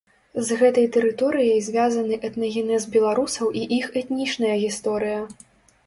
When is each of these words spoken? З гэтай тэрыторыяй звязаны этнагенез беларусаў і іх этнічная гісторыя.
З 0.45 0.55
гэтай 0.61 0.87
тэрыторыяй 0.95 1.59
звязаны 1.67 2.19
этнагенез 2.31 2.83
беларусаў 2.99 3.55
і 3.63 3.65
іх 3.79 3.85
этнічная 4.05 4.55
гісторыя. 4.67 5.19